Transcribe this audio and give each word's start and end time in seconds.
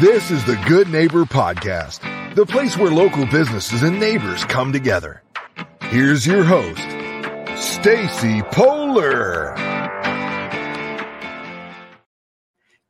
This 0.00 0.30
is 0.30 0.44
the 0.44 0.54
Good 0.68 0.90
Neighbor 0.90 1.24
Podcast, 1.24 2.34
the 2.36 2.46
place 2.46 2.76
where 2.76 2.88
local 2.88 3.26
businesses 3.26 3.82
and 3.82 3.98
neighbors 3.98 4.44
come 4.44 4.72
together. 4.72 5.24
Here's 5.82 6.24
your 6.24 6.44
host, 6.44 6.80
Stacy 7.60 8.42
Polar. 8.52 9.56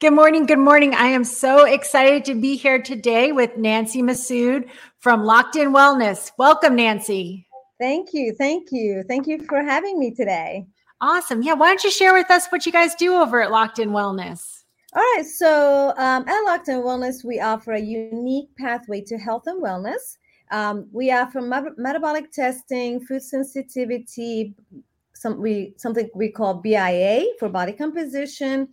Good 0.00 0.12
morning. 0.12 0.44
Good 0.44 0.58
morning. 0.58 0.94
I 0.94 1.06
am 1.06 1.24
so 1.24 1.64
excited 1.64 2.26
to 2.26 2.34
be 2.34 2.56
here 2.56 2.82
today 2.82 3.32
with 3.32 3.56
Nancy 3.56 4.02
Massoud 4.02 4.68
from 4.98 5.24
Locked 5.24 5.56
In 5.56 5.72
Wellness. 5.72 6.30
Welcome, 6.36 6.76
Nancy. 6.76 7.46
Thank 7.80 8.10
you. 8.12 8.34
Thank 8.36 8.68
you. 8.70 9.02
Thank 9.08 9.26
you 9.26 9.42
for 9.48 9.62
having 9.62 9.98
me 9.98 10.14
today. 10.14 10.66
Awesome. 11.00 11.40
Yeah. 11.40 11.54
Why 11.54 11.68
don't 11.68 11.84
you 11.84 11.90
share 11.90 12.12
with 12.12 12.30
us 12.30 12.48
what 12.48 12.66
you 12.66 12.72
guys 12.72 12.94
do 12.96 13.14
over 13.14 13.40
at 13.40 13.50
Locked 13.50 13.78
In 13.78 13.92
Wellness? 13.92 14.57
All 14.94 15.02
right. 15.02 15.24
So 15.24 15.92
um, 15.98 16.26
at 16.26 16.68
In 16.68 16.82
Wellness, 16.82 17.24
we 17.24 17.40
offer 17.40 17.72
a 17.72 17.80
unique 17.80 18.48
pathway 18.56 19.02
to 19.02 19.18
health 19.18 19.46
and 19.46 19.62
wellness. 19.62 20.16
Um, 20.50 20.88
we 20.92 21.12
offer 21.12 21.42
me- 21.42 21.74
metabolic 21.76 22.32
testing, 22.32 23.04
food 23.04 23.22
sensitivity, 23.22 24.54
some 25.12 25.40
we 25.40 25.74
something 25.76 26.08
we 26.14 26.30
call 26.30 26.54
BIA 26.54 27.26
for 27.38 27.48
body 27.48 27.72
composition. 27.72 28.68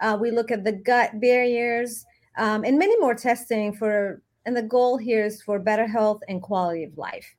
Uh, 0.00 0.16
we 0.20 0.30
look 0.30 0.50
at 0.50 0.62
the 0.62 0.72
gut 0.72 1.20
barriers 1.20 2.04
um, 2.36 2.64
and 2.64 2.78
many 2.78 2.98
more 3.00 3.14
testing 3.14 3.72
for. 3.72 4.22
And 4.44 4.56
the 4.56 4.62
goal 4.62 4.96
here 4.96 5.24
is 5.24 5.42
for 5.42 5.58
better 5.58 5.88
health 5.88 6.22
and 6.28 6.40
quality 6.40 6.84
of 6.84 6.96
life. 6.96 7.34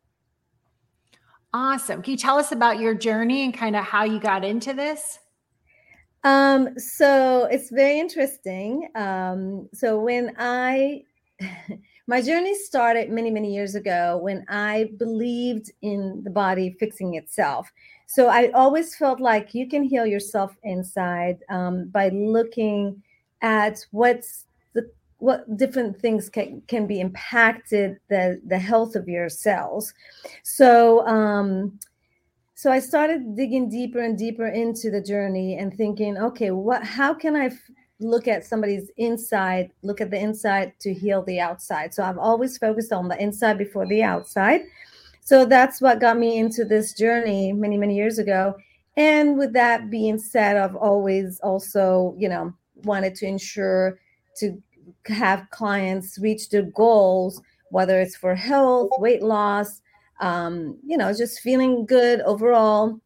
Awesome. 1.54 2.02
Can 2.02 2.12
you 2.12 2.18
tell 2.18 2.38
us 2.38 2.52
about 2.52 2.80
your 2.80 2.94
journey 2.94 3.46
and 3.46 3.54
kind 3.54 3.78
of 3.78 3.86
how 3.86 4.04
you 4.04 4.20
got 4.20 4.44
into 4.44 4.74
this? 4.74 5.20
Um, 6.28 6.78
so 6.78 7.46
it's 7.46 7.70
very 7.70 7.98
interesting. 7.98 8.90
Um, 8.96 9.70
so 9.74 9.98
when 9.98 10.36
I, 10.38 11.04
my 12.08 12.22
journey 12.22 12.54
started 12.54 13.10
many, 13.10 13.32
many 13.32 13.54
years 13.54 13.76
ago 13.76 14.18
when 14.18 14.44
I 14.50 14.90
believed 14.98 15.72
in 15.82 16.22
the 16.26 16.30
body 16.30 16.76
fixing 16.82 17.14
itself. 17.14 17.72
So 18.08 18.28
I 18.28 18.50
always 18.52 18.94
felt 18.94 19.22
like 19.22 19.56
you 19.56 19.70
can 19.70 19.84
heal 19.84 20.06
yourself 20.06 20.58
inside 20.64 21.38
um, 21.50 21.88
by 21.92 22.10
looking 22.10 23.02
at 23.42 23.86
what's 23.92 24.48
the 24.74 24.92
what 25.20 25.56
different 25.56 25.98
things 25.98 26.28
can, 26.28 26.62
can 26.68 26.88
be 26.88 27.00
impacted 27.00 28.00
the 28.10 28.42
the 28.48 28.60
health 28.60 28.98
of 28.98 29.08
your 29.08 29.30
cells. 29.30 29.94
So 30.44 31.08
um, 31.08 31.80
so 32.58 32.72
i 32.72 32.80
started 32.80 33.36
digging 33.36 33.70
deeper 33.70 34.00
and 34.00 34.18
deeper 34.18 34.48
into 34.48 34.90
the 34.90 35.02
journey 35.02 35.58
and 35.60 35.78
thinking 35.78 36.18
okay 36.18 36.50
what 36.50 36.84
how 36.84 37.14
can 37.14 37.36
i 37.36 37.46
f- 37.46 37.70
look 38.00 38.28
at 38.28 38.46
somebody's 38.46 38.90
inside 38.98 39.72
look 39.82 40.02
at 40.02 40.12
the 40.12 40.20
inside 40.20 40.74
to 40.80 40.94
heal 40.94 41.24
the 41.24 41.40
outside? 41.40 41.94
So 41.94 42.04
i've 42.04 42.18
always 42.18 42.58
focused 42.58 42.92
on 42.92 43.08
the 43.08 43.22
inside 43.22 43.58
before 43.58 43.88
the 43.88 44.04
outside. 44.04 44.62
So 45.22 45.46
that's 45.46 45.82
what 45.82 46.00
got 46.00 46.18
me 46.18 46.38
into 46.38 46.64
this 46.64 46.94
journey 46.94 47.52
many 47.54 47.78
many 47.78 47.96
years 47.96 48.18
ago. 48.18 48.56
And 48.96 49.38
with 49.38 49.54
that 49.54 49.90
being 49.90 50.18
said 50.18 50.58
i've 50.58 50.76
always 50.76 51.40
also 51.42 52.16
you 52.18 52.30
know 52.30 52.54
wanted 52.84 53.16
to 53.16 53.26
ensure 53.26 54.00
to 54.38 54.62
have 55.08 55.50
clients 55.52 56.20
reach 56.20 56.50
their 56.50 56.64
goals 56.64 57.42
whether 57.72 58.00
it's 58.00 58.16
for 58.16 58.36
health 58.36 58.90
weight 59.00 59.24
loss 59.24 59.82
um, 60.20 60.78
you 60.86 60.98
know, 60.98 61.14
just 61.14 61.40
feeling 61.40 61.86
good 61.86 62.22
overall 62.22 63.00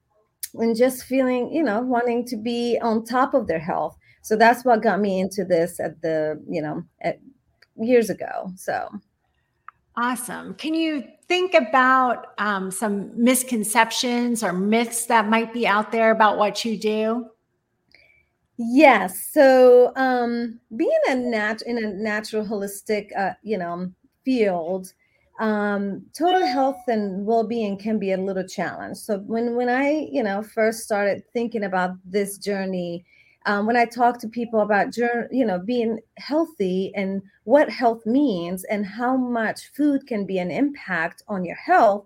and 0.56 0.76
just 0.76 1.04
feeling, 1.04 1.54
you 1.54 1.64
know, 1.64 1.82
wanting 1.82 2.26
to 2.28 2.38
be 2.38 2.78
on 2.82 3.06
top 3.06 3.34
of 3.34 3.48
their 3.48 3.60
health. 3.60 3.98
So 4.22 4.36
that's 4.36 4.64
what 4.64 4.84
got 4.84 5.00
me 5.00 5.20
into 5.20 5.44
this 5.44 5.80
at 5.80 6.02
the, 6.02 6.42
you 6.48 6.62
know, 6.62 6.84
at 7.02 7.20
years 7.78 8.10
ago. 8.10 8.52
So 8.56 8.90
awesome. 9.96 10.54
Can 10.56 10.74
you 10.74 11.04
think 11.28 11.54
about 11.54 12.28
um, 12.38 12.72
some 12.72 13.12
misconceptions 13.16 14.44
or 14.44 14.54
myths 14.54 15.06
that 15.08 15.28
might 15.28 15.54
be 15.54 15.66
out 15.66 15.92
there 15.92 16.12
about 16.12 16.38
what 16.38 16.64
you 16.64 16.78
do? 16.78 17.28
Yes. 18.58 19.32
So 19.32 19.92
um, 19.96 20.60
being 20.76 20.92
a 21.10 21.16
nat 21.16 21.64
in 21.64 21.84
a 21.84 21.88
natural 21.94 22.46
holistic, 22.46 23.10
uh, 23.18 23.34
you 23.42 23.58
know, 23.58 23.92
field, 24.24 24.94
um, 25.42 26.06
total 26.14 26.46
health 26.46 26.84
and 26.88 27.26
well-being 27.26 27.76
can 27.76 27.98
be 27.98 28.12
a 28.12 28.18
little 28.18 28.48
challenge. 28.48 28.98
So 28.98 29.18
when 29.20 29.56
when 29.56 29.70
I 29.70 30.08
you 30.12 30.22
know 30.22 30.44
first 30.44 30.84
started 30.84 31.24
thinking 31.34 31.64
about 31.64 31.96
this 32.06 32.38
journey, 32.38 33.04
um, 33.48 33.66
when 33.66 33.76
I 33.76 33.86
talk 33.86 34.20
to 34.20 34.30
people 34.30 34.62
about 34.62 34.96
you 34.96 35.44
know 35.46 35.58
being 35.58 36.00
healthy 36.18 36.94
and 36.96 37.24
what 37.46 37.72
health 37.72 38.06
means 38.06 38.64
and 38.66 38.86
how 38.86 39.18
much 39.18 39.72
food 39.76 40.06
can 40.06 40.28
be 40.28 40.38
an 40.38 40.52
impact 40.52 41.24
on 41.28 41.44
your 41.44 41.56
health, 41.56 42.06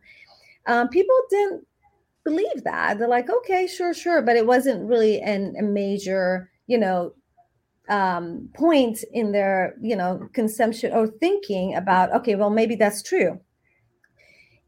um, 0.67 0.87
people 0.87 1.15
didn't 1.29 1.67
believe 2.23 2.63
that. 2.63 2.97
They're 2.97 3.09
like, 3.09 3.29
okay, 3.29 3.67
sure, 3.67 3.93
sure, 3.93 4.21
but 4.21 4.37
it 4.37 4.47
wasn't 4.47 4.87
really 4.89 5.19
an, 5.19 5.55
a 5.59 5.63
major 5.63 6.49
you 6.67 6.77
know 6.77 7.13
um, 7.89 8.49
point 8.53 9.03
in 9.13 9.31
their 9.31 9.75
you 9.81 9.95
know 9.95 10.27
consumption 10.33 10.91
or 10.93 11.07
thinking 11.07 11.75
about 11.75 12.13
okay 12.13 12.35
well 12.35 12.49
maybe 12.49 12.75
that's 12.75 13.03
true. 13.03 13.39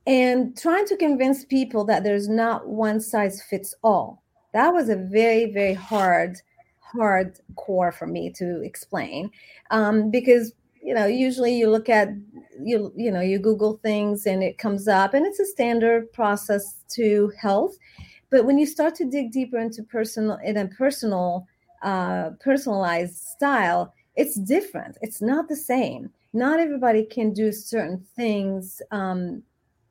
And 0.06 0.58
trying 0.58 0.86
to 0.88 0.96
convince 0.96 1.44
people 1.44 1.84
that 1.86 2.04
there's 2.04 2.30
not 2.30 2.68
one 2.68 3.02
size 3.02 3.42
fits 3.44 3.76
all. 3.84 4.24
That 4.54 4.74
was 4.74 4.90
a 4.90 4.96
very 4.96 5.52
very 5.52 5.74
hard 5.74 6.38
hard 6.80 7.40
core 7.56 7.92
for 7.92 8.08
me 8.08 8.32
to 8.38 8.62
explain. 8.62 9.32
Um, 9.72 10.10
because 10.12 10.54
you 10.82 10.94
know 10.94 11.06
usually 11.06 11.58
you 11.58 11.70
look 11.70 11.90
at 11.90 12.10
you 12.62 12.94
you 12.96 13.12
know 13.12 13.22
you 13.22 13.40
google 13.40 13.80
things 13.84 14.26
and 14.26 14.44
it 14.44 14.58
comes 14.58 14.88
up 14.88 15.14
and 15.14 15.26
it's 15.26 15.40
a 15.40 15.46
standard 15.46 16.12
process 16.14 16.84
to 16.96 17.32
health. 17.40 17.78
But 18.30 18.46
when 18.46 18.58
you 18.58 18.66
start 18.66 18.94
to 18.96 19.06
dig 19.06 19.32
deeper 19.32 19.58
into 19.58 19.84
personal 19.84 20.38
in 20.44 20.58
a 20.58 20.68
personal 20.68 21.48
uh, 21.84 22.32
personalized 22.40 23.18
style, 23.18 23.94
it's 24.16 24.36
different. 24.36 24.98
It's 25.02 25.22
not 25.22 25.48
the 25.48 25.56
same. 25.56 26.10
Not 26.34 26.60
everybody 26.60 27.04
can 27.04 27.34
do 27.34 27.52
certain 27.52 28.06
things 28.16 28.82
um, 28.92 29.44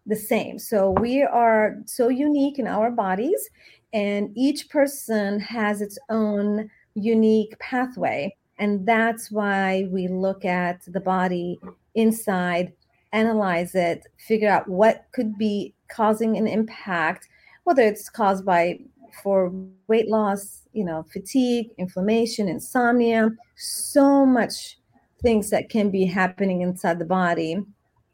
the 0.06 0.16
same. 0.16 0.58
So 0.58 0.90
we 0.90 1.22
are 1.22 1.76
so 1.86 2.08
unique 2.08 2.58
in 2.58 2.66
our 2.66 2.90
bodies, 2.90 3.48
and 3.92 4.30
each 4.36 4.68
person 4.68 5.40
has 5.40 5.80
its 5.80 5.98
own 6.10 6.70
unique 6.94 7.58
pathway. 7.58 8.34
And 8.58 8.86
that's 8.86 9.30
why 9.30 9.86
we 9.90 10.08
look 10.08 10.44
at 10.44 10.80
the 10.86 11.00
body 11.00 11.58
inside, 11.94 12.72
analyze 13.12 13.74
it, 13.74 14.06
figure 14.18 14.50
out 14.50 14.68
what 14.68 15.06
could 15.12 15.36
be 15.36 15.74
causing 15.88 16.36
an 16.36 16.46
impact, 16.46 17.28
whether 17.64 17.82
it's 17.82 18.08
caused 18.08 18.44
by 18.44 18.80
for 19.22 19.52
weight 19.88 20.08
loss, 20.08 20.62
you 20.72 20.84
know, 20.84 21.04
fatigue, 21.12 21.68
inflammation, 21.78 22.48
insomnia, 22.48 23.30
so 23.56 24.26
much 24.26 24.78
things 25.22 25.50
that 25.50 25.70
can 25.70 25.90
be 25.90 26.04
happening 26.04 26.60
inside 26.60 26.98
the 26.98 27.04
body 27.04 27.56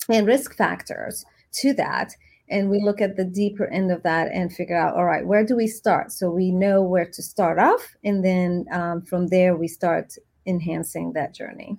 and 0.09 0.27
risk 0.27 0.57
factors 0.57 1.25
to 1.53 1.73
that. 1.75 2.15
And 2.49 2.69
we 2.69 2.81
look 2.83 3.01
at 3.01 3.17
the 3.17 3.25
deeper 3.25 3.67
end 3.69 3.91
of 3.91 4.03
that 4.03 4.31
and 4.33 4.53
figure 4.53 4.77
out, 4.77 4.95
all 4.95 5.05
right, 5.05 5.27
where 5.27 5.45
do 5.45 5.57
we 5.57 5.67
start? 5.67 6.13
So 6.13 6.31
we 6.31 6.51
know 6.51 6.83
where 6.83 7.07
to 7.07 7.23
start 7.23 7.59
off. 7.59 7.95
And 8.05 8.25
then 8.25 8.67
um, 8.73 9.03
from 9.03 9.29
there, 9.29 9.57
we 9.57 9.69
start 9.69 10.15
enhancing 10.47 11.13
that 11.15 11.35
journey. 11.35 11.79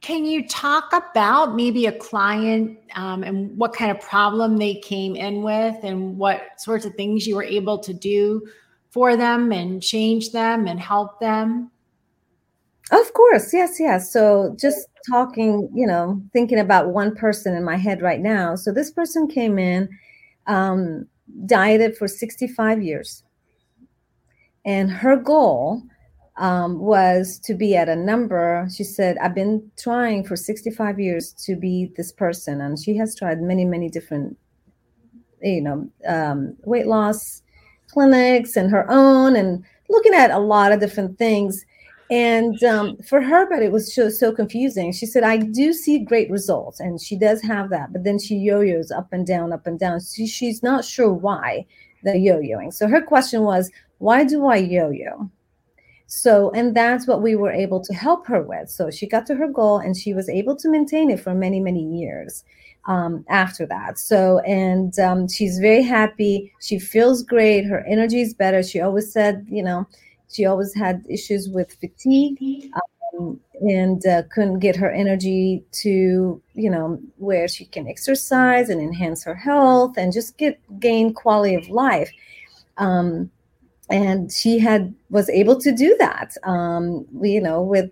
Can 0.00 0.24
you 0.24 0.46
talk 0.46 0.92
about 0.92 1.56
maybe 1.56 1.86
a 1.86 1.92
client 1.92 2.78
um, 2.94 3.24
and 3.24 3.56
what 3.58 3.72
kind 3.72 3.90
of 3.90 4.00
problem 4.00 4.56
they 4.56 4.76
came 4.76 5.16
in 5.16 5.42
with 5.42 5.76
and 5.82 6.16
what 6.16 6.42
sorts 6.58 6.84
of 6.84 6.94
things 6.94 7.26
you 7.26 7.34
were 7.34 7.42
able 7.42 7.78
to 7.78 7.92
do 7.92 8.46
for 8.90 9.16
them 9.16 9.52
and 9.52 9.82
change 9.82 10.30
them 10.30 10.68
and 10.68 10.78
help 10.78 11.18
them? 11.18 11.70
Of 12.90 13.12
course, 13.12 13.52
yes, 13.52 13.78
yes. 13.78 14.12
So 14.12 14.56
just 14.58 14.86
talking, 15.06 15.68
you 15.74 15.86
know, 15.86 16.22
thinking 16.32 16.58
about 16.58 16.90
one 16.90 17.14
person 17.14 17.54
in 17.54 17.64
my 17.64 17.76
head 17.76 18.00
right 18.00 18.20
now. 18.20 18.54
So 18.54 18.72
this 18.72 18.90
person 18.90 19.26
came 19.26 19.58
in, 19.58 19.88
um, 20.46 21.06
dieted 21.44 21.96
for 21.96 22.08
65 22.08 22.82
years. 22.82 23.24
And 24.64 24.90
her 24.90 25.16
goal 25.16 25.82
um, 26.38 26.78
was 26.78 27.38
to 27.40 27.54
be 27.54 27.76
at 27.76 27.88
a 27.88 27.96
number. 27.96 28.66
She 28.74 28.84
said, 28.84 29.18
I've 29.18 29.34
been 29.34 29.70
trying 29.76 30.24
for 30.24 30.36
65 30.36 30.98
years 30.98 31.32
to 31.44 31.56
be 31.56 31.92
this 31.96 32.12
person. 32.12 32.60
And 32.60 32.78
she 32.78 32.96
has 32.96 33.14
tried 33.14 33.42
many, 33.42 33.64
many 33.64 33.88
different, 33.88 34.38
you 35.42 35.60
know, 35.60 35.88
um, 36.06 36.56
weight 36.64 36.86
loss 36.86 37.42
clinics 37.90 38.56
and 38.56 38.70
her 38.70 38.88
own 38.90 39.34
and 39.34 39.64
looking 39.88 40.14
at 40.14 40.30
a 40.30 40.38
lot 40.38 40.72
of 40.72 40.80
different 40.80 41.18
things. 41.18 41.64
And 42.10 42.62
um, 42.62 42.96
for 42.98 43.20
her, 43.20 43.48
but 43.50 43.62
it 43.62 43.70
was 43.70 43.94
so, 43.94 44.08
so 44.08 44.32
confusing. 44.32 44.92
She 44.92 45.04
said, 45.04 45.24
I 45.24 45.36
do 45.36 45.74
see 45.74 45.98
great 45.98 46.30
results, 46.30 46.80
and 46.80 46.98
she 46.98 47.18
does 47.18 47.42
have 47.42 47.68
that, 47.68 47.92
but 47.92 48.02
then 48.02 48.18
she 48.18 48.36
yo 48.36 48.60
yo's 48.60 48.90
up 48.90 49.12
and 49.12 49.26
down, 49.26 49.52
up 49.52 49.66
and 49.66 49.78
down. 49.78 50.00
She, 50.00 50.26
she's 50.26 50.62
not 50.62 50.86
sure 50.86 51.12
why 51.12 51.66
the 52.04 52.18
yo 52.18 52.38
yoing. 52.38 52.72
So 52.72 52.88
her 52.88 53.02
question 53.02 53.42
was, 53.42 53.70
Why 53.98 54.24
do 54.24 54.46
I 54.46 54.56
yo 54.56 54.88
yo? 54.88 55.30
So, 56.10 56.50
and 56.52 56.74
that's 56.74 57.06
what 57.06 57.20
we 57.20 57.36
were 57.36 57.52
able 57.52 57.80
to 57.80 57.92
help 57.92 58.26
her 58.26 58.42
with. 58.42 58.70
So 58.70 58.90
she 58.90 59.06
got 59.06 59.26
to 59.26 59.34
her 59.34 59.46
goal 59.46 59.78
and 59.78 59.94
she 59.94 60.14
was 60.14 60.28
able 60.30 60.56
to 60.56 60.68
maintain 60.70 61.10
it 61.10 61.20
for 61.20 61.34
many, 61.34 61.60
many 61.60 61.84
years 61.84 62.44
um, 62.86 63.26
after 63.28 63.66
that. 63.66 63.98
So, 63.98 64.38
and 64.40 64.98
um, 64.98 65.28
she's 65.28 65.58
very 65.58 65.82
happy. 65.82 66.50
She 66.60 66.78
feels 66.78 67.22
great. 67.22 67.66
Her 67.66 67.84
energy 67.86 68.22
is 68.22 68.32
better. 68.32 68.62
She 68.62 68.80
always 68.80 69.12
said, 69.12 69.46
you 69.50 69.62
know, 69.62 69.86
she 70.32 70.46
always 70.46 70.74
had 70.74 71.04
issues 71.10 71.50
with 71.50 71.74
fatigue 71.74 72.72
um, 73.18 73.38
and 73.60 74.06
uh, 74.06 74.22
couldn't 74.32 74.60
get 74.60 74.76
her 74.76 74.90
energy 74.90 75.62
to, 75.72 76.40
you 76.54 76.70
know, 76.70 76.98
where 77.18 77.48
she 77.48 77.66
can 77.66 77.86
exercise 77.86 78.70
and 78.70 78.80
enhance 78.80 79.22
her 79.24 79.34
health 79.34 79.98
and 79.98 80.14
just 80.14 80.38
get 80.38 80.58
gain 80.80 81.12
quality 81.12 81.54
of 81.54 81.68
life. 81.68 82.10
Um, 82.78 83.30
and 83.90 84.30
she 84.30 84.58
had 84.58 84.94
was 85.10 85.28
able 85.30 85.58
to 85.58 85.72
do 85.72 85.96
that 85.98 86.36
um, 86.44 87.06
you 87.20 87.40
know 87.40 87.62
with 87.62 87.90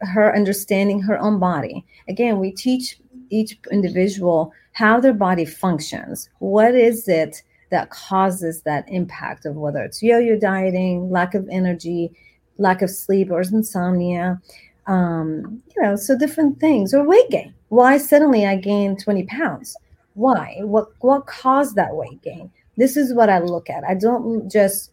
her 0.00 0.34
understanding 0.34 1.00
her 1.00 1.18
own 1.18 1.38
body. 1.38 1.84
Again 2.08 2.38
we 2.38 2.52
teach 2.52 2.98
each 3.30 3.58
individual 3.70 4.52
how 4.72 5.00
their 5.00 5.12
body 5.12 5.44
functions. 5.44 6.28
What 6.38 6.74
is 6.74 7.08
it 7.08 7.42
that 7.70 7.90
causes 7.90 8.62
that 8.62 8.88
impact 8.88 9.44
of 9.44 9.56
whether 9.56 9.82
it's 9.82 10.02
yo-yo 10.02 10.38
dieting 10.38 11.10
lack 11.10 11.34
of 11.34 11.48
energy 11.50 12.12
lack 12.58 12.82
of 12.82 12.90
sleep 12.90 13.30
or 13.30 13.40
insomnia? 13.40 14.40
Um, 14.86 15.62
you 15.74 15.82
know 15.82 15.96
so 15.96 16.16
different 16.16 16.60
things 16.60 16.94
or 16.94 17.04
weight 17.04 17.30
gain. 17.30 17.54
Why 17.68 17.98
suddenly 17.98 18.46
i 18.46 18.56
gained 18.56 19.02
20 19.02 19.24
pounds? 19.24 19.76
Why? 20.14 20.58
What 20.60 20.88
what 21.00 21.26
caused 21.26 21.76
that 21.76 21.94
weight 21.94 22.20
gain? 22.22 22.50
This 22.76 22.96
is 22.96 23.14
what 23.14 23.28
i 23.28 23.38
look 23.38 23.68
at. 23.70 23.84
I 23.84 23.94
don't 23.94 24.50
just 24.50 24.92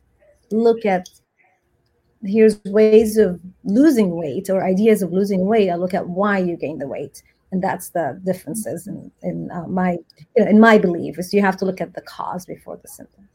look 0.52 0.86
at 0.86 1.10
here's 2.24 2.64
ways 2.66 3.18
of 3.18 3.40
losing 3.64 4.16
weight 4.16 4.50
or 4.50 4.64
ideas 4.64 5.02
of 5.02 5.12
losing 5.12 5.46
weight 5.46 5.70
i 5.70 5.76
look 5.76 5.94
at 5.94 6.08
why 6.08 6.38
you 6.38 6.56
gain 6.58 6.78
the 6.80 6.88
weight 6.88 7.22
and 7.52 7.64
that's 7.64 7.90
the 7.90 8.20
differences 8.26 8.88
in, 8.88 9.12
in 9.22 9.52
uh, 9.52 9.68
my 9.68 9.98
in 10.36 10.60
my 10.60 10.78
belief 10.78 11.20
is 11.20 11.34
you 11.34 11.42
have 11.42 11.58
to 11.58 11.66
look 11.66 11.82
at 11.82 11.94
the 11.94 12.02
cause 12.02 12.46
before 12.46 12.78
the 12.78 12.88
symptom 12.88 13.28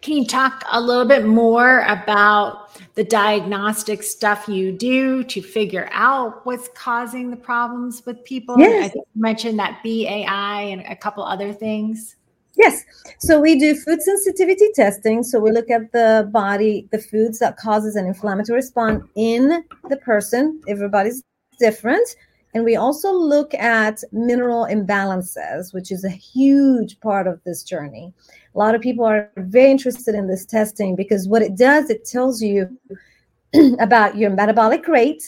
can 0.00 0.14
you 0.14 0.26
talk 0.26 0.62
a 0.70 0.80
little 0.80 1.04
bit 1.04 1.26
more 1.26 1.80
about 1.80 2.70
the 2.94 3.04
diagnostic 3.04 4.02
stuff 4.02 4.48
you 4.48 4.70
do 4.70 5.24
to 5.24 5.42
figure 5.42 5.88
out 5.92 6.44
what's 6.46 6.68
causing 6.74 7.30
the 7.30 7.36
problems 7.36 8.04
with 8.06 8.24
people? 8.24 8.56
Yes. 8.58 8.86
I 8.86 8.88
think 8.88 9.06
you 9.14 9.20
mentioned 9.20 9.58
that 9.58 9.82
BAI 9.82 10.68
and 10.70 10.82
a 10.82 10.94
couple 10.94 11.24
other 11.24 11.52
things. 11.52 12.16
Yes. 12.58 12.84
So 13.20 13.40
we 13.40 13.56
do 13.56 13.76
food 13.76 14.02
sensitivity 14.02 14.66
testing. 14.74 15.22
So 15.22 15.38
we 15.38 15.52
look 15.52 15.70
at 15.70 15.92
the 15.92 16.28
body, 16.32 16.88
the 16.90 16.98
foods 16.98 17.38
that 17.38 17.56
causes 17.56 17.94
an 17.94 18.04
inflammatory 18.04 18.56
response 18.56 19.04
in 19.14 19.64
the 19.88 19.96
person. 19.98 20.60
Everybody's 20.66 21.22
different. 21.60 22.16
And 22.54 22.64
we 22.64 22.74
also 22.74 23.12
look 23.12 23.54
at 23.54 24.02
mineral 24.10 24.66
imbalances, 24.66 25.72
which 25.72 25.92
is 25.92 26.02
a 26.02 26.10
huge 26.10 26.98
part 26.98 27.28
of 27.28 27.40
this 27.44 27.62
journey. 27.62 28.12
A 28.54 28.58
lot 28.58 28.74
of 28.74 28.80
people 28.80 29.04
are 29.04 29.30
very 29.36 29.70
interested 29.70 30.16
in 30.16 30.26
this 30.26 30.44
testing 30.44 30.96
because 30.96 31.28
what 31.28 31.42
it 31.42 31.56
does, 31.56 31.90
it 31.90 32.06
tells 32.06 32.42
you 32.42 32.76
about 33.78 34.16
your 34.16 34.30
metabolic 34.30 34.88
rate. 34.88 35.22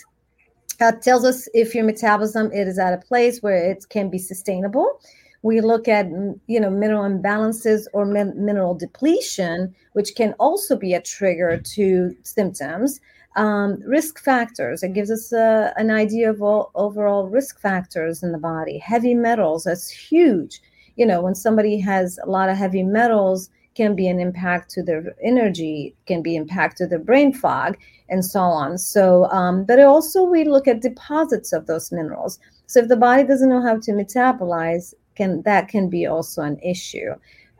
It 0.80 1.02
tells 1.02 1.24
us 1.24 1.48
if 1.54 1.76
your 1.76 1.84
metabolism 1.84 2.50
it 2.52 2.66
is 2.66 2.78
at 2.78 2.94
a 2.94 2.98
place 2.98 3.40
where 3.40 3.70
it 3.70 3.84
can 3.88 4.10
be 4.10 4.18
sustainable 4.18 4.98
we 5.42 5.60
look 5.60 5.88
at 5.88 6.06
you 6.46 6.60
know 6.60 6.70
mineral 6.70 7.04
imbalances 7.04 7.87
or 7.92 8.04
min- 8.04 8.44
mineral 8.44 8.75
depletion 8.75 9.75
which 9.92 10.14
can 10.14 10.34
also 10.38 10.76
be 10.76 10.94
a 10.94 11.02
trigger 11.02 11.58
to 11.58 12.14
symptoms. 12.22 13.00
Um, 13.37 13.81
risk 13.87 14.19
factors. 14.19 14.82
It 14.82 14.92
gives 14.92 15.08
us 15.08 15.32
a, 15.32 15.72
an 15.76 15.88
idea 15.88 16.31
of 16.31 16.42
all 16.42 16.72
overall 16.75 17.28
risk 17.28 17.60
factors 17.60 18.25
in 18.25 18.32
the 18.32 18.38
body. 18.38 18.76
Heavy 18.78 19.14
metals 19.14 19.64
that's 19.64 19.88
huge. 19.88 20.60
You 20.96 21.06
know 21.06 21.22
when 21.22 21.34
somebody 21.34 21.78
has 21.81 22.19
a 22.22 22.28
lot 22.28 22.48
of 22.48 22.56
heavy 22.56 22.82
metals 22.82 23.48
can 23.76 23.94
be 23.94 24.08
an 24.08 24.19
impact 24.19 24.69
to 24.72 24.82
their 24.82 25.14
energy 25.22 25.94
can 26.06 26.22
be 26.22 26.34
impact 26.34 26.76
to 26.78 26.87
their 26.88 26.98
brain 26.98 27.32
fog 27.32 27.78
and 28.08 28.25
so 28.25 28.40
on. 28.40 28.76
So 28.76 29.25
um, 29.26 29.64
but 29.64 29.78
also 29.81 30.25
we 30.25 30.44
look 30.44 30.66
at 30.66 30.82
deposits 30.82 31.52
of 31.52 31.66
those 31.66 31.92
minerals. 31.92 32.40
So 32.66 32.81
if 32.81 32.88
the 32.88 32.96
body 32.96 33.22
doesn't 33.22 33.48
know 33.48 33.62
how 33.62 33.78
to 33.78 33.92
metabolize 33.92 34.92
can 35.20 35.43
that 35.43 35.69
can 35.69 35.88
be 35.90 36.06
also 36.06 36.43
an 36.43 36.58
issue. 36.61 37.11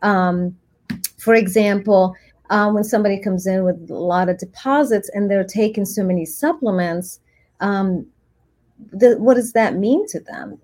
Um, 0.03 0.57
for 1.19 1.35
example, 1.35 2.15
uh, 2.49 2.71
when 2.71 2.85
somebody 2.85 3.19
comes 3.21 3.47
in 3.47 3.65
with 3.65 3.91
a 3.91 3.95
lot 3.95 4.29
of 4.29 4.39
deposits 4.39 5.11
and 5.15 5.31
they're 5.31 5.45
taking 5.45 5.85
so 5.85 6.03
many 6.03 6.25
supplements, 6.25 7.21
um, 7.61 8.07
the, 8.93 9.17
what 9.19 9.35
does 9.35 9.53
that 9.53 9.77
mean 9.77 10.07
to 10.09 10.21
them? 10.21 10.59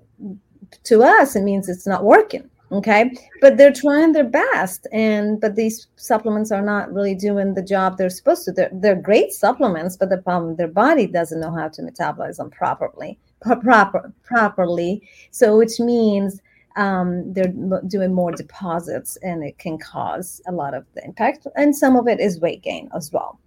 To 0.85 1.03
us, 1.03 1.37
it 1.37 1.43
means 1.43 1.69
it's 1.69 1.87
not 1.87 2.05
working. 2.05 2.49
Okay, 2.73 3.13
but 3.41 3.57
they're 3.57 3.73
trying 3.73 4.11
their 4.11 4.25
best, 4.25 4.89
and 4.91 5.41
but 5.41 5.55
these 5.55 5.87
supplements 5.95 6.51
are 6.51 6.63
not 6.63 6.93
really 6.93 7.15
doing 7.15 7.55
the 7.55 7.63
job 7.63 7.97
they're 7.97 8.11
supposed 8.11 8.45
to. 8.47 8.51
They're, 8.51 8.71
they're 8.73 9.01
great 9.01 9.33
supplements, 9.33 9.97
but 9.97 10.11
the 10.11 10.19
problem 10.19 10.57
their 10.57 10.67
body 10.67 11.07
doesn't 11.07 11.39
know 11.39 11.55
how 11.55 11.69
to 11.69 11.83
metabolize 11.83 12.39
them 12.39 12.51
properly, 12.51 13.21
proper 13.41 14.13
properly. 14.25 15.09
So, 15.31 15.57
which 15.57 15.79
means 15.79 16.43
um, 16.77 17.33
they're 17.33 17.53
doing 17.89 18.15
more 18.15 18.33
deposits 18.33 19.17
and 19.23 19.43
it 19.43 19.59
can 19.59 19.79
cause 19.79 20.41
a 20.47 20.53
lot 20.53 20.75
of 20.75 20.85
the 20.95 21.05
impact. 21.05 21.47
And 21.57 21.75
some 21.75 21.97
of 21.97 22.07
it 22.07 22.21
is 22.21 22.41
weight 22.41 22.63
gain 22.63 22.91
as 22.95 23.11
well. 23.13 23.41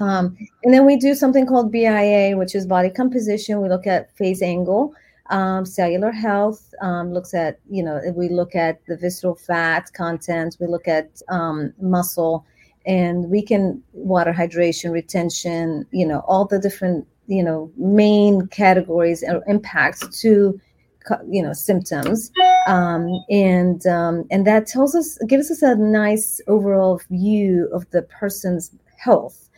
Um, 0.00 0.36
and 0.64 0.72
then 0.72 0.86
we 0.86 0.96
do 0.96 1.14
something 1.14 1.46
called 1.46 1.70
BIA, 1.70 2.36
which 2.36 2.54
is 2.54 2.66
body 2.66 2.90
composition. 2.90 3.60
We 3.60 3.68
look 3.68 3.86
at 3.86 4.16
phase 4.16 4.42
angle, 4.42 4.94
um, 5.30 5.64
cellular 5.64 6.10
health, 6.10 6.72
um, 6.80 7.12
looks 7.12 7.34
at, 7.34 7.58
you 7.68 7.82
know, 7.82 8.00
we 8.14 8.28
look 8.28 8.54
at 8.54 8.84
the 8.86 8.96
visceral 8.96 9.34
fat 9.34 9.92
content, 9.92 10.56
we 10.60 10.66
look 10.66 10.88
at 10.88 11.22
um, 11.28 11.72
muscle, 11.80 12.44
and 12.84 13.28
we 13.30 13.42
can 13.42 13.82
water 13.92 14.32
hydration, 14.32 14.92
retention, 14.92 15.86
you 15.90 16.06
know, 16.06 16.20
all 16.20 16.44
the 16.44 16.58
different, 16.58 17.06
you 17.26 17.42
know, 17.42 17.70
main 17.76 18.46
categories 18.48 19.24
or 19.26 19.42
impacts 19.48 20.20
to 20.20 20.60
you 21.28 21.42
know 21.42 21.52
symptoms. 21.52 22.30
Um, 22.66 23.24
and 23.30 23.86
um, 23.86 24.24
and 24.30 24.46
that 24.46 24.66
tells 24.66 24.94
us 24.94 25.18
gives 25.26 25.50
us 25.50 25.62
a 25.62 25.76
nice 25.76 26.40
overall 26.46 27.00
view 27.10 27.68
of 27.72 27.88
the 27.90 28.02
person's 28.02 28.72
health 28.98 29.48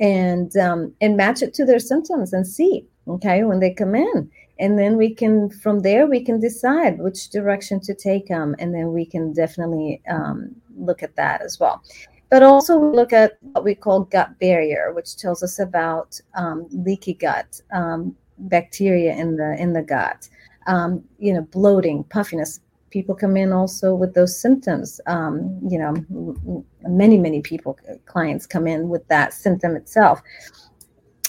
and 0.00 0.56
um, 0.56 0.94
and 1.00 1.16
match 1.16 1.42
it 1.42 1.54
to 1.54 1.64
their 1.64 1.78
symptoms 1.78 2.32
and 2.32 2.46
see 2.46 2.86
okay 3.06 3.44
when 3.44 3.60
they 3.60 3.72
come 3.72 3.94
in. 3.94 4.30
And 4.60 4.76
then 4.78 4.96
we 4.96 5.14
can 5.14 5.50
from 5.50 5.80
there 5.80 6.06
we 6.06 6.22
can 6.22 6.40
decide 6.40 6.98
which 6.98 7.30
direction 7.30 7.80
to 7.80 7.94
take 7.94 8.28
them 8.28 8.54
and 8.58 8.74
then 8.74 8.92
we 8.92 9.06
can 9.06 9.32
definitely 9.32 10.02
um, 10.08 10.54
look 10.76 11.02
at 11.02 11.16
that 11.16 11.42
as 11.42 11.58
well. 11.60 11.82
But 12.30 12.42
also 12.42 12.78
look 12.78 13.12
at 13.14 13.38
what 13.40 13.64
we 13.64 13.74
call 13.74 14.00
gut 14.00 14.38
barrier 14.38 14.92
which 14.92 15.16
tells 15.16 15.42
us 15.42 15.58
about 15.58 16.20
um, 16.34 16.66
leaky 16.70 17.14
gut 17.14 17.60
um, 17.72 18.16
bacteria 18.38 19.14
in 19.14 19.36
the 19.36 19.56
in 19.58 19.72
the 19.72 19.82
gut 19.82 20.28
um, 20.68 21.02
you 21.18 21.32
know, 21.32 21.42
bloating, 21.42 22.04
puffiness. 22.04 22.60
People 22.90 23.14
come 23.14 23.36
in 23.36 23.52
also 23.52 23.94
with 23.94 24.14
those 24.14 24.40
symptoms. 24.40 25.00
Um, 25.06 25.58
you 25.68 25.78
know, 25.78 26.64
many, 26.82 27.18
many 27.18 27.42
people, 27.42 27.78
clients 28.06 28.46
come 28.46 28.66
in 28.66 28.88
with 28.88 29.06
that 29.08 29.34
symptom 29.34 29.74
itself. 29.74 30.22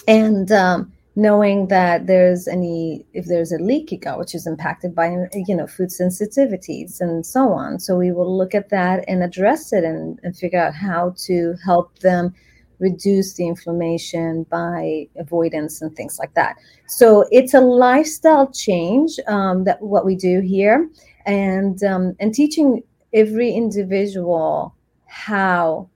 And 0.06 0.50
um, 0.52 0.92
knowing 1.16 1.68
that 1.68 2.06
there's 2.06 2.48
any, 2.48 3.04
if 3.12 3.26
there's 3.26 3.52
a 3.52 3.58
leaky 3.58 3.96
gut, 3.96 4.18
which 4.18 4.34
is 4.34 4.46
impacted 4.46 4.94
by, 4.94 5.08
you 5.34 5.54
know, 5.54 5.66
food 5.66 5.88
sensitivities 5.88 7.00
and 7.00 7.26
so 7.26 7.52
on. 7.52 7.78
So 7.78 7.96
we 7.96 8.12
will 8.12 8.36
look 8.36 8.54
at 8.54 8.70
that 8.70 9.04
and 9.08 9.22
address 9.22 9.72
it 9.72 9.84
and, 9.84 10.18
and 10.22 10.36
figure 10.36 10.60
out 10.60 10.74
how 10.74 11.14
to 11.24 11.56
help 11.64 11.98
them 11.98 12.34
reduce 12.80 13.34
the 13.34 13.46
inflammation 13.46 14.44
by 14.44 15.06
avoidance 15.16 15.80
and 15.80 15.94
things 15.94 16.18
like 16.18 16.34
that. 16.34 16.56
So 16.88 17.26
it's 17.30 17.54
a 17.54 17.60
lifestyle 17.60 18.50
change 18.50 19.20
um, 19.28 19.64
that 19.64 19.80
what 19.80 20.04
we 20.04 20.16
do 20.16 20.40
here, 20.40 20.90
and 21.26 21.82
um, 21.84 22.16
and 22.18 22.34
teaching 22.34 22.82
every 23.12 23.52
individual 23.52 24.74
how 25.06 25.88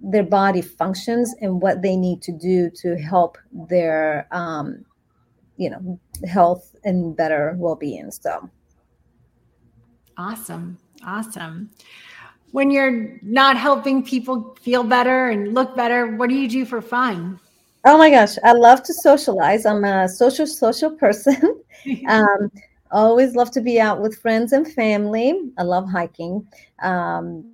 their 0.00 0.24
body 0.24 0.60
functions 0.62 1.34
and 1.40 1.62
what 1.62 1.82
they 1.82 1.96
need 1.96 2.20
to 2.22 2.32
do 2.32 2.68
to 2.70 2.96
help 2.96 3.38
their 3.52 4.26
um, 4.32 4.84
you 5.56 5.70
know 5.70 6.00
health 6.26 6.74
and 6.84 7.16
better 7.16 7.54
well-being. 7.56 8.10
So 8.10 8.50
awesome, 10.18 10.78
awesome 11.06 11.70
when 12.52 12.70
you're 12.70 13.18
not 13.22 13.56
helping 13.56 14.04
people 14.04 14.56
feel 14.60 14.84
better 14.84 15.30
and 15.30 15.54
look 15.54 15.74
better, 15.74 16.16
what 16.16 16.28
do 16.28 16.36
you 16.36 16.48
do 16.48 16.64
for 16.64 16.80
fun? 16.80 17.40
Oh 17.84 17.98
my 17.98 18.10
gosh, 18.10 18.36
I 18.44 18.52
love 18.52 18.82
to 18.84 18.94
socialize. 18.94 19.66
I'm 19.66 19.84
a 19.84 20.08
social 20.08 20.46
social 20.46 20.90
person. 20.90 21.62
um, 22.08 22.52
always 22.92 23.34
love 23.34 23.50
to 23.52 23.60
be 23.60 23.80
out 23.80 24.00
with 24.00 24.16
friends 24.16 24.52
and 24.52 24.70
family. 24.70 25.34
I 25.58 25.62
love 25.62 25.88
hiking. 25.88 26.46
Um, 26.80 27.52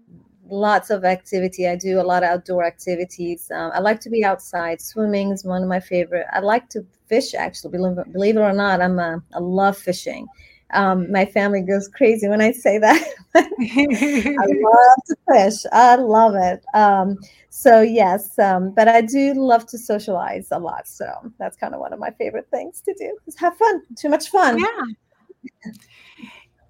lots 0.50 0.90
of 0.90 1.05
activity. 1.05 1.69
I 1.69 1.76
do 1.76 2.00
a 2.00 2.02
lot 2.02 2.23
of 2.23 2.31
outdoor 2.31 2.64
activities. 2.64 3.50
Um, 3.55 3.71
I 3.75 3.78
like 3.78 4.00
to 4.00 4.11
be 4.11 4.25
outside. 4.25 4.81
Swimming 4.81 5.31
is 5.31 5.45
one 5.45 5.62
of 5.62 5.69
my 5.69 5.81
favorite. 5.81 6.26
I 6.33 6.40
like 6.40 6.69
to 6.71 6.85
fish 7.07 7.35
actually. 7.35 7.71
Believe, 7.71 8.12
believe 8.12 8.37
it 8.37 8.40
or 8.40 8.52
not, 8.52 8.83
I'm 8.83 8.99
a, 8.99 9.23
I 9.33 9.38
love 9.38 9.78
fishing. 9.78 10.26
Um, 10.72 11.10
my 11.10 11.25
family 11.25 11.62
goes 11.62 11.88
crazy 11.88 12.28
when 12.28 12.40
I 12.40 12.52
say 12.52 12.78
that. 12.78 13.02
I 13.34 14.46
love 14.46 15.04
to 15.06 15.16
fish. 15.30 15.64
I 15.72 15.96
love 15.96 16.34
it. 16.34 16.64
Um, 16.75 17.16
so 17.48 17.80
yes, 17.80 18.38
um, 18.38 18.72
but 18.72 18.87
I 18.87 19.00
do 19.00 19.34
love 19.34 19.66
to 19.68 19.78
socialize 19.78 20.48
a 20.50 20.58
lot. 20.58 20.87
So 20.87 21.06
that's 21.38 21.56
kind 21.56 21.75
of 21.75 21.80
one 21.80 21.92
of 21.92 21.98
my 21.98 22.10
favorite 22.10 22.48
things 22.50 22.80
to 22.82 22.94
do. 22.94 23.16
Is 23.26 23.37
have 23.37 23.56
fun. 23.56 23.82
Too 23.96 24.08
much 24.08 24.28
fun. 24.28 24.58
Yeah. 24.58 25.62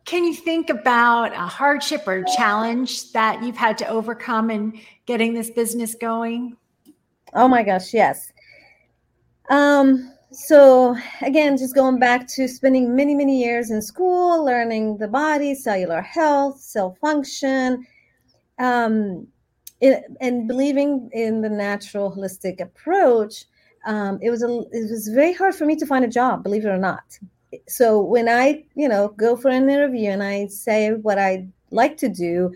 Can 0.05 0.25
you 0.25 0.33
think 0.35 0.71
about 0.71 1.35
a 1.35 1.47
hardship 1.47 2.09
or 2.09 2.25
challenge 2.25 3.13
that 3.13 3.43
you've 3.43 3.59
had 3.59 3.77
to 3.79 3.89
overcome 3.89 4.51
in 4.51 4.81
getting 5.05 5.35
this 5.35 5.51
business 5.51 5.95
going? 5.95 6.57
Oh 7.35 7.47
my 7.47 7.63
gosh, 7.63 7.93
yes. 7.93 8.33
Um, 9.51 10.15
so 10.31 10.95
again 11.23 11.57
just 11.57 11.75
going 11.75 11.99
back 11.99 12.29
to 12.29 12.47
spending 12.47 12.95
many 12.95 13.15
many 13.15 13.43
years 13.43 13.71
in 13.71 13.81
school 13.81 14.45
learning 14.45 14.99
the 14.99 15.09
body 15.09 15.55
cellular 15.55 16.03
health 16.03 16.61
cell 16.61 16.97
function 17.01 17.87
um, 18.59 19.27
it, 19.81 20.03
and 20.21 20.47
believing 20.47 21.09
in 21.13 21.41
the 21.41 21.49
natural 21.49 22.13
holistic 22.13 22.61
approach 22.61 23.45
um, 23.87 24.19
it 24.21 24.29
was 24.29 24.43
a 24.43 24.49
it 24.73 24.91
was 24.91 25.09
very 25.09 25.33
hard 25.33 25.55
for 25.55 25.65
me 25.65 25.75
to 25.77 25.87
find 25.87 26.05
a 26.05 26.09
job 26.09 26.43
believe 26.43 26.65
it 26.65 26.69
or 26.69 26.79
not. 26.79 27.19
So 27.67 27.99
when 28.03 28.29
i 28.29 28.65
you 28.75 28.89
know 28.89 29.09
go 29.17 29.35
for 29.35 29.49
an 29.49 29.71
interview 29.71 30.11
and 30.11 30.23
i 30.23 30.47
say 30.49 30.93
what 30.93 31.19
i 31.19 31.47
like 31.71 31.97
to 31.99 32.09
do 32.09 32.55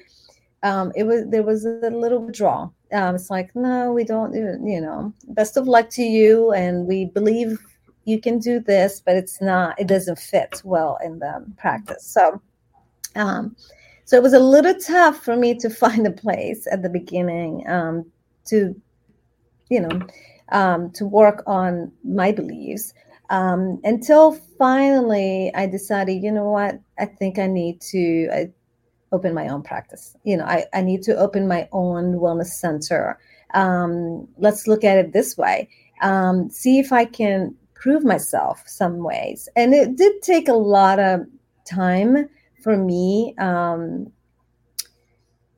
um, 0.63 0.93
it 0.95 1.05
was 1.05 1.25
there 1.29 1.43
was 1.43 1.65
a 1.65 1.91
little 1.91 2.19
withdrawal 2.19 2.75
um, 2.93 3.15
it's 3.15 3.31
like 3.31 3.55
no 3.55 3.93
we 3.93 4.05
don't 4.05 4.35
you 4.35 4.81
know 4.81 5.13
best 5.29 5.57
of 5.57 5.67
luck 5.67 5.89
to 5.91 6.03
you 6.03 6.53
and 6.53 6.87
we 6.87 7.07
believe 7.07 7.59
you 8.05 8.21
can 8.21 8.39
do 8.39 8.61
this 8.61 9.01
but 9.05 9.17
it's 9.17 9.41
not 9.41 9.79
it 9.81 9.87
doesn't 9.87 10.19
fit 10.19 10.61
well 10.65 10.99
in 11.05 11.19
the 11.19 11.45
practice. 11.57 12.05
So 12.05 12.41
um, 13.15 13.57
so 14.05 14.17
it 14.17 14.23
was 14.23 14.33
a 14.33 14.41
little 14.41 14.75
tough 14.75 15.23
for 15.23 15.37
me 15.37 15.55
to 15.59 15.71
find 15.83 16.07
a 16.07 16.11
place 16.11 16.67
at 16.71 16.83
the 16.83 16.91
beginning 16.91 17.65
um, 17.69 18.11
to 18.47 18.75
you 19.69 19.81
know 19.81 20.01
um, 20.51 20.91
to 20.93 21.07
work 21.07 21.43
on 21.47 21.91
my 22.05 22.33
beliefs 22.33 22.93
um, 23.31 23.81
until 23.85 24.33
finally 24.59 25.51
i 25.55 25.65
decided 25.65 26.23
you 26.23 26.31
know 26.31 26.51
what 26.51 26.79
i 26.99 27.07
think 27.07 27.39
i 27.39 27.47
need 27.47 27.81
to 27.81 28.29
I, 28.33 28.51
open 29.13 29.35
my 29.35 29.49
own 29.49 29.63
practice. 29.63 30.17
You 30.25 30.39
know, 30.39 30.45
I, 30.45 30.65
I 30.73 30.83
need 30.83 31.03
to 31.05 31.17
open 31.17 31.47
my 31.47 31.69
own 31.73 32.15
wellness 32.15 32.47
center. 32.47 33.19
Um, 33.55 34.27
let's 34.39 34.67
look 34.67 34.83
at 34.85 34.99
it 34.99 35.13
this 35.13 35.37
way. 35.37 35.69
Um, 36.03 36.51
see 36.51 36.79
if 36.79 36.93
I 36.93 37.05
can 37.05 37.55
prove 37.75 38.05
myself 38.05 38.63
some 38.67 38.99
ways. 38.99 39.49
And 39.57 39.75
it 39.75 39.97
did 39.97 40.23
take 40.23 40.49
a 40.49 40.55
lot 40.55 40.99
of 40.99 41.27
time 41.69 42.29
for 42.63 42.77
me, 42.77 43.35
um, 43.39 44.11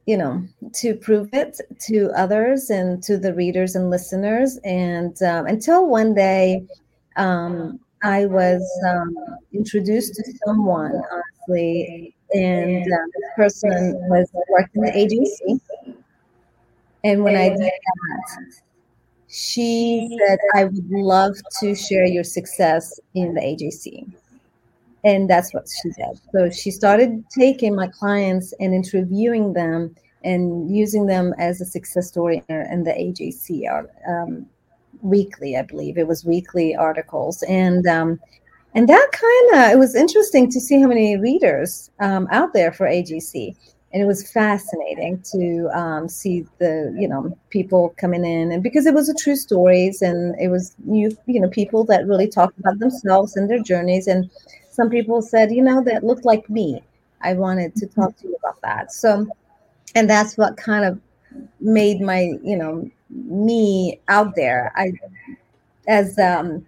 you 0.07 0.17
know, 0.17 0.43
to 0.75 0.95
prove 0.95 1.29
it 1.33 1.61
to 1.87 2.11
others 2.17 2.71
and 2.71 3.03
to 3.03 3.17
the 3.17 3.35
readers 3.35 3.75
and 3.75 3.91
listeners. 3.91 4.59
And 4.65 5.21
um, 5.23 5.47
until 5.47 5.87
one 5.87 6.15
day, 6.15 6.67
um, 7.17 7.79
I 8.03 8.27
was 8.27 8.63
um, 8.87 9.17
introduced 9.53 10.15
to 10.15 10.33
someone, 10.45 10.93
honestly, 11.11 12.15
and 12.35 12.85
um, 12.85 13.11
this 13.15 13.31
person 13.37 13.95
was 14.09 14.29
working 14.49 14.85
in 14.85 15.09
the 15.09 15.31
AJC. 15.47 15.97
And 17.05 17.23
when 17.23 17.37
I 17.37 17.51
did 17.51 17.59
that, 17.61 18.55
she 19.29 20.17
said, 20.27 20.39
I 20.55 20.65
would 20.65 20.91
love 20.91 21.35
to 21.61 21.75
share 21.75 22.07
your 22.07 22.25
success 22.25 22.99
in 23.15 23.35
the 23.35 23.41
AJC. 23.41 24.13
And 25.05 25.29
that's 25.29 25.53
what 25.53 25.67
she 25.69 25.91
did. 25.91 26.21
So 26.33 26.51
she 26.51 26.71
started 26.71 27.25
taking 27.37 27.75
my 27.75 27.89
clients 27.89 28.55
and 28.59 28.75
interviewing 28.75 29.53
them 29.53 29.95
and 30.25 30.75
using 30.75 31.07
them 31.07 31.35
as 31.39 31.61
a 31.61 31.67
success 31.67 32.09
story 32.09 32.43
in 32.49 32.85
the 32.85 32.93
AJC 32.93 33.87
um, 34.09 34.47
weekly, 35.03 35.57
I 35.57 35.63
believe 35.63 35.99
it 35.99 36.09
was 36.09 36.25
weekly 36.25 36.75
articles. 36.75 37.43
And 37.43 37.87
um, 37.87 38.19
and 38.75 38.89
that 38.89 39.09
kind 39.13 39.65
of 39.65 39.73
it 39.73 39.79
was 39.79 39.95
interesting 39.95 40.51
to 40.51 40.61
see 40.61 40.81
how 40.81 40.89
many 40.89 41.17
readers 41.17 41.91
um, 42.01 42.27
out 42.31 42.53
there 42.53 42.73
for 42.73 42.87
AJC, 42.87 43.55
and 43.93 44.03
it 44.03 44.07
was 44.07 44.31
fascinating 44.33 45.23
to 45.33 45.71
um, 45.73 46.09
see 46.09 46.45
the 46.59 46.95
you 46.99 47.09
know 47.09 47.37
people 47.51 47.95
coming 47.97 48.25
in, 48.25 48.51
and 48.51 48.63
because 48.63 48.87
it 48.87 48.95
was 48.95 49.09
a 49.09 49.15
true 49.15 49.37
stories, 49.37 50.03
and 50.03 50.35
it 50.41 50.49
was 50.49 50.75
you 50.87 51.17
you 51.27 51.41
know 51.41 51.49
people 51.49 51.85
that 51.85 52.07
really 52.07 52.29
talked 52.29 52.59
about 52.59 52.79
themselves 52.81 53.37
and 53.37 53.49
their 53.49 53.63
journeys, 53.63 54.09
and 54.09 54.29
some 54.71 54.91
people 54.91 55.23
said 55.23 55.53
you 55.53 55.63
know 55.63 55.83
that 55.85 56.03
looked 56.05 56.25
like 56.25 56.49
me. 56.51 56.83
I 57.23 57.35
wanted 57.35 57.75
to 57.77 57.87
talk 57.87 58.17
to 58.19 58.29
you 58.29 58.37
about 58.43 58.61
that. 58.63 58.93
So, 58.93 59.27
and 59.95 60.11
that's 60.11 60.37
what 60.37 60.57
kind 60.57 60.85
of 60.85 61.01
made 61.61 62.01
my 62.01 62.33
you 62.43 62.57
know 62.57 62.91
me 63.09 64.01
out 64.09 64.35
there. 64.35 64.73
I 64.75 64.93
as 65.87 66.19
um 66.19 66.67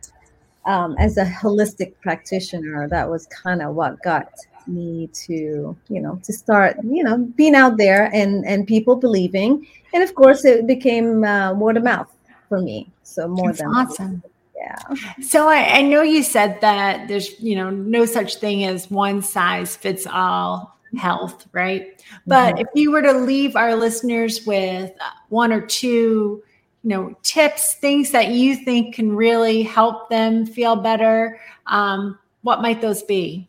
um, 0.67 0.95
as 0.99 1.17
a 1.17 1.25
holistic 1.25 1.95
practitioner, 2.01 2.89
that 2.89 3.09
was 3.09 3.27
kind 3.27 3.63
of 3.63 3.75
what 3.75 4.03
got 4.03 4.29
me 4.67 5.09
to, 5.15 5.77
you 5.89 6.01
know, 6.01 6.21
to 6.25 6.33
start, 6.33 6.77
you 6.83 7.05
know, 7.05 7.19
being 7.37 7.55
out 7.55 7.77
there 7.77 8.11
and 8.13 8.45
and 8.45 8.67
people 8.67 8.97
believing, 8.97 9.67
and 9.93 10.03
of 10.03 10.15
course, 10.15 10.45
it 10.45 10.67
became 10.67 11.25
uh, 11.25 11.55
word 11.55 11.77
of 11.77 11.85
mouth 11.85 12.13
for 12.49 12.61
me. 12.61 12.91
So 13.03 13.29
more 13.29 13.49
That's 13.49 13.61
than 13.61 13.69
awesome. 13.69 14.23
Yeah. 14.57 14.79
So 15.21 15.49
I, 15.49 15.79
I 15.79 15.83
know 15.83 16.03
you 16.03 16.23
said 16.23 16.61
that 16.61 17.09
there's, 17.09 17.39
you 17.41 17.55
know, 17.55 17.71
no 17.71 18.05
such 18.07 18.37
thing 18.37 18.65
as 18.65 18.91
one 18.91 19.23
size 19.23 19.77
fits 19.77 20.07
all 20.11 20.77
health, 20.97 21.47
right? 21.53 22.03
But 22.27 22.55
mm-hmm. 22.55 22.63
if 22.63 22.69
you 22.75 22.91
were 22.91 23.03
to 23.03 23.13
leave 23.13 23.55
our 23.55 23.77
listeners 23.77 24.47
with 24.47 24.91
one 25.29 25.53
or 25.53 25.61
two 25.61 26.43
you 26.87 26.91
know 26.91 27.17
tips 27.25 27.75
things 27.75 28.13
that 28.13 28.29
you 28.29 28.55
think 28.55 28.95
can 28.95 29.15
really 29.17 29.65
help 29.65 30.09
them 30.09 30.47
feel 30.47 30.77
better 30.77 31.41
um, 31.67 32.17
what 32.43 32.63
might 32.63 32.81
those 32.81 33.03
be? 33.03 33.49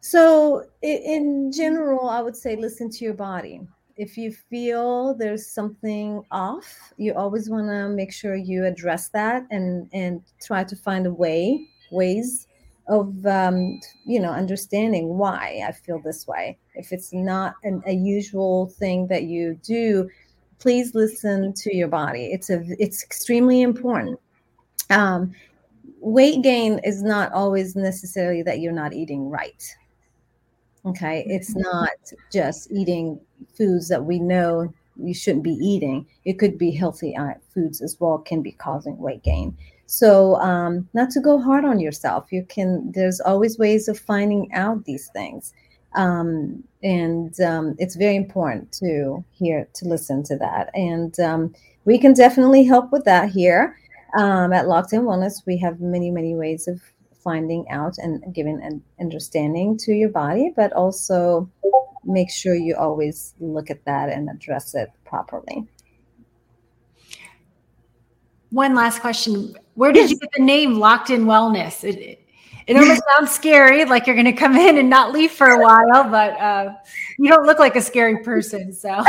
So 0.00 0.64
in 0.82 1.50
general 1.50 2.10
i 2.10 2.20
would 2.20 2.36
say 2.36 2.56
listen 2.56 2.90
to 2.90 3.04
your 3.04 3.14
body. 3.14 3.62
If 3.96 4.16
you 4.18 4.32
feel 4.32 5.14
there's 5.14 5.46
something 5.46 6.22
off 6.30 6.92
you 6.98 7.14
always 7.14 7.48
want 7.48 7.68
to 7.68 7.88
make 7.88 8.12
sure 8.12 8.36
you 8.36 8.66
address 8.66 9.08
that 9.08 9.46
and 9.50 9.88
and 9.94 10.22
try 10.42 10.64
to 10.64 10.76
find 10.76 11.06
a 11.06 11.12
way 11.12 11.66
ways 11.90 12.46
of 12.86 13.26
um, 13.26 13.80
you 14.04 14.20
know 14.20 14.30
understanding 14.30 15.16
why 15.16 15.62
i 15.66 15.72
feel 15.72 16.00
this 16.00 16.26
way. 16.26 16.58
If 16.74 16.92
it's 16.92 17.14
not 17.14 17.54
an, 17.64 17.82
a 17.86 17.94
usual 17.94 18.68
thing 18.78 19.06
that 19.08 19.22
you 19.22 19.58
do 19.62 20.08
please 20.58 20.94
listen 20.94 21.52
to 21.54 21.74
your 21.74 21.88
body. 21.88 22.26
It's 22.26 22.50
a 22.50 22.64
it's 22.78 23.02
extremely 23.02 23.62
important. 23.62 24.18
Um, 24.90 25.34
weight 26.00 26.42
gain 26.42 26.80
is 26.84 27.02
not 27.02 27.32
always 27.32 27.76
necessarily 27.76 28.42
that 28.42 28.60
you're 28.60 28.72
not 28.72 28.92
eating 28.92 29.28
right. 29.30 29.64
Okay, 30.84 31.24
it's 31.26 31.50
mm-hmm. 31.50 31.62
not 31.62 31.90
just 32.32 32.70
eating 32.70 33.20
foods 33.56 33.88
that 33.88 34.04
we 34.04 34.18
know 34.18 34.72
you 34.96 35.14
shouldn't 35.14 35.44
be 35.44 35.52
eating. 35.54 36.06
It 36.24 36.38
could 36.38 36.58
be 36.58 36.70
healthy 36.70 37.14
uh, 37.16 37.34
foods 37.54 37.80
as 37.80 37.98
well 38.00 38.18
can 38.18 38.42
be 38.42 38.52
causing 38.52 38.98
weight 38.98 39.22
gain. 39.22 39.56
So, 39.86 40.36
um, 40.36 40.88
not 40.92 41.10
to 41.10 41.20
go 41.20 41.38
hard 41.38 41.64
on 41.64 41.80
yourself. 41.80 42.30
You 42.30 42.44
can. 42.44 42.92
There's 42.92 43.20
always 43.20 43.58
ways 43.58 43.88
of 43.88 43.98
finding 43.98 44.52
out 44.52 44.84
these 44.84 45.08
things 45.08 45.54
um, 45.94 46.64
and 46.82 47.38
um, 47.40 47.74
it's 47.78 47.96
very 47.96 48.16
important 48.16 48.72
to 48.72 49.24
hear 49.32 49.68
to 49.74 49.84
listen 49.86 50.22
to 50.24 50.36
that. 50.36 50.70
And 50.74 51.18
um, 51.20 51.54
we 51.84 51.98
can 51.98 52.12
definitely 52.12 52.64
help 52.64 52.92
with 52.92 53.04
that 53.04 53.30
here. 53.30 53.76
Um, 54.16 54.54
at 54.54 54.66
locked 54.66 54.94
in 54.94 55.02
wellness 55.02 55.42
we 55.46 55.58
have 55.58 55.80
many 55.80 56.10
many 56.10 56.34
ways 56.34 56.66
of 56.66 56.80
finding 57.22 57.68
out 57.68 57.98
and 57.98 58.24
giving 58.34 58.58
an 58.62 58.82
understanding 58.98 59.76
to 59.76 59.92
your 59.92 60.08
body 60.08 60.50
but 60.56 60.72
also 60.72 61.46
make 62.08 62.30
sure 62.30 62.54
you 62.54 62.74
always 62.74 63.34
look 63.38 63.70
at 63.70 63.84
that 63.84 64.08
and 64.08 64.30
address 64.30 64.74
it 64.74 64.90
properly. 65.04 65.66
One 68.50 68.74
last 68.74 69.00
question. 69.00 69.54
Where 69.74 69.92
did 69.92 70.02
yes. 70.02 70.10
you 70.12 70.18
get 70.18 70.30
the 70.34 70.42
name 70.42 70.78
locked 70.78 71.10
in 71.10 71.26
wellness? 71.26 71.84
It, 71.84 72.26
it 72.68 72.76
almost 72.76 73.02
sounds 73.16 73.32
scary, 73.32 73.84
like 73.84 74.06
you're 74.06 74.14
going 74.14 74.26
to 74.26 74.32
come 74.32 74.56
in 74.56 74.78
and 74.78 74.88
not 74.88 75.10
leave 75.12 75.32
for 75.32 75.48
a 75.48 75.58
while, 75.60 76.04
but 76.10 76.38
uh, 76.38 76.74
you 77.18 77.28
don't 77.28 77.46
look 77.46 77.58
like 77.58 77.74
a 77.76 77.82
scary 77.82 78.22
person. 78.22 78.72
So, 78.72 78.90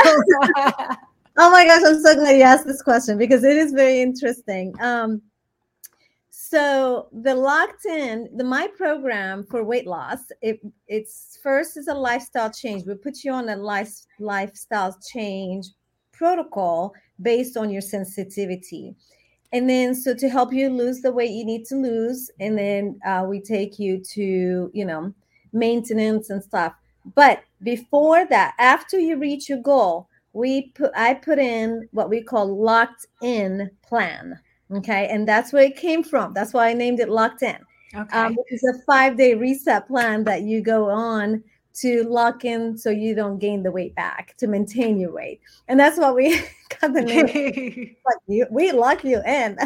oh 1.38 1.52
my 1.52 1.66
gosh, 1.66 1.84
I'm 1.86 2.02
so 2.02 2.16
glad 2.16 2.38
you 2.38 2.44
asked 2.44 2.66
this 2.66 2.82
question 2.82 3.18
because 3.18 3.44
it 3.44 3.58
is 3.58 3.74
very 3.74 4.02
interesting. 4.02 4.74
Um, 4.80 5.22
So 6.32 7.10
the 7.12 7.36
locked 7.36 7.86
in, 7.86 8.28
the 8.36 8.44
my 8.44 8.68
program 8.76 9.44
for 9.44 9.64
weight 9.64 9.86
loss, 9.86 10.32
it 10.42 10.60
it's 10.88 11.38
first 11.44 11.78
is 11.78 11.88
a 11.88 11.94
lifestyle 11.94 12.50
change. 12.52 12.86
We 12.88 12.96
put 12.96 13.24
you 13.24 13.34
on 13.34 13.50
a 13.50 13.56
life 13.56 13.94
lifestyle 14.20 14.98
change 15.14 15.68
protocol 16.12 16.94
based 17.22 17.56
on 17.56 17.70
your 17.70 17.84
sensitivity. 17.84 18.96
And 19.52 19.70
then 19.70 19.96
so 19.96 20.14
to 20.14 20.30
help 20.30 20.54
you 20.54 20.70
lose 20.70 21.02
the 21.02 21.12
weight 21.12 21.32
you 21.32 21.46
need 21.46 21.66
to 21.66 21.76
lose, 21.76 22.30
and 22.40 22.58
then 22.58 23.00
uh, 23.06 23.26
we 23.28 23.42
take 23.42 23.80
you 23.80 24.00
to, 24.14 24.70
you 24.74 24.86
know, 24.86 25.14
maintenance 25.54 26.30
and 26.30 26.44
stuff. 26.44 26.74
But 27.16 27.42
before 27.64 28.26
that, 28.28 28.54
after 28.60 29.00
you 29.00 29.18
reach 29.18 29.50
your 29.50 29.62
goal, 29.62 30.08
we 30.34 30.68
put 30.76 30.92
I 30.96 31.16
put 31.16 31.40
in 31.40 31.90
what 31.92 32.10
we 32.10 32.22
call 32.22 32.62
locked 32.62 33.08
in 33.22 33.72
plan 33.82 34.40
Okay. 34.72 35.08
And 35.08 35.28
that's 35.28 35.52
where 35.52 35.64
it 35.64 35.76
came 35.76 36.04
from. 36.04 36.34
That's 36.34 36.54
why 36.54 36.70
I 36.70 36.74
named 36.74 37.00
it 37.00 37.10
Locked 37.10 37.42
In. 37.44 37.58
Okay. 37.96 38.18
Um, 38.18 38.36
it's 38.48 38.64
a 38.64 38.82
five 38.86 39.18
day 39.18 39.34
reset 39.34 39.88
plan 39.88 40.24
that 40.26 40.44
you 40.44 40.62
go 40.62 40.90
on 40.90 41.44
to 41.82 42.04
lock 42.04 42.46
in 42.46 42.78
so 42.78 42.90
you 42.90 43.16
don't 43.16 43.40
gain 43.40 43.64
the 43.64 43.72
weight 43.72 43.96
back 43.96 44.36
to 44.38 44.48
maintain 44.48 45.00
your 45.00 45.12
weight. 45.12 45.42
And 45.68 45.80
that's 45.80 45.98
what 45.98 46.16
we 46.16 46.40
got 46.82 46.94
the 46.94 47.02
name. 47.02 47.96
we 48.28 48.72
lock 48.72 49.04
you 49.04 49.22
in. 49.26 49.58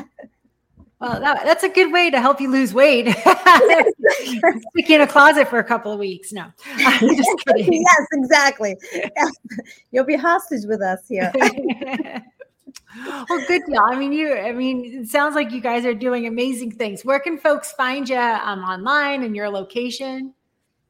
Well, 1.00 1.20
that, 1.20 1.44
that's 1.44 1.64
a 1.64 1.70
good 1.70 1.92
way 1.92 2.10
to 2.10 2.22
help 2.22 2.40
you 2.40 2.50
lose 2.50 2.74
weight. 2.74 3.10
Stick 3.16 4.90
in 4.90 5.02
a 5.02 5.08
closet 5.08 5.50
for 5.50 5.60
a 5.60 5.64
couple 5.64 5.92
of 5.92 6.00
weeks. 6.00 6.32
No, 6.32 6.46
I'm 6.78 7.16
just 7.16 7.30
kidding. 7.48 7.74
yes, 7.74 8.08
exactly. 8.14 8.78
You'll 9.92 10.06
be 10.06 10.16
hostage 10.16 10.66
with 10.66 10.82
us 10.82 11.02
here 11.10 11.32
well, 12.96 13.46
good 13.48 13.64
deal. 13.66 13.82
I 13.82 13.96
mean, 13.96 14.14
you. 14.14 14.34
I 14.34 14.52
mean, 14.52 15.02
it 15.02 15.08
sounds 15.08 15.36
like 15.36 15.52
you 15.52 15.62
guys 15.62 15.86
are 15.86 15.94
doing 15.94 16.28
amazing 16.28 16.72
things. 16.72 17.04
Where 17.04 17.20
can 17.20 17.38
folks 17.38 17.72
find 17.72 18.08
you 18.08 18.18
um, 18.18 18.60
online 18.60 19.24
and 19.24 19.36
your 19.36 19.50
location? 19.50 20.34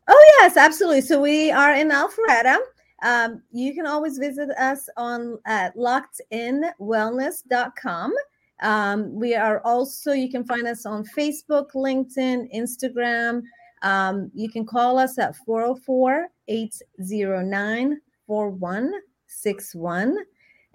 Oh 0.07 0.37
yes, 0.39 0.57
absolutely. 0.57 1.01
So 1.01 1.21
we 1.21 1.51
are 1.51 1.73
in 1.73 1.89
Alpharetta. 1.89 2.57
Um, 3.03 3.43
you 3.51 3.73
can 3.73 3.85
always 3.85 4.17
visit 4.17 4.49
us 4.51 4.87
on 4.97 5.37
at 5.45 5.75
lockedinwellness.com. 5.75 8.13
Um, 8.61 9.13
we 9.13 9.35
are 9.35 9.61
also, 9.65 10.13
you 10.13 10.31
can 10.31 10.45
find 10.45 10.65
us 10.67 10.85
on 10.85 11.03
Facebook, 11.05 11.71
LinkedIn, 11.73 12.55
Instagram. 12.55 13.41
Um, 13.81 14.31
you 14.33 14.49
can 14.49 14.65
call 14.65 14.97
us 14.97 15.19
at 15.19 15.35
404 15.45 16.29
809 16.47 17.99
4161. 18.27 20.17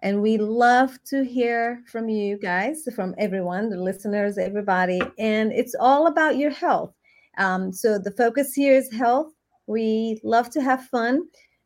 And 0.00 0.22
we 0.22 0.38
love 0.38 1.02
to 1.04 1.24
hear 1.24 1.82
from 1.90 2.08
you 2.08 2.38
guys, 2.38 2.86
from 2.94 3.16
everyone, 3.18 3.68
the 3.70 3.80
listeners, 3.80 4.38
everybody. 4.38 5.00
And 5.18 5.50
it's 5.52 5.74
all 5.74 6.06
about 6.06 6.36
your 6.36 6.50
health. 6.50 6.94
Um, 7.38 7.72
so 7.72 7.98
the 7.98 8.10
focus 8.12 8.52
here 8.52 8.74
is 8.74 8.92
health. 8.92 9.32
We 9.66 10.20
love 10.22 10.50
to 10.50 10.62
have 10.62 10.86
fun. 10.86 11.22